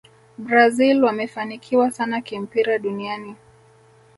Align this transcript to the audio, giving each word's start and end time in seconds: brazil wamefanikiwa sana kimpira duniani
brazil 0.37 1.03
wamefanikiwa 1.05 1.91
sana 1.91 2.21
kimpira 2.21 2.77
duniani 2.79 3.35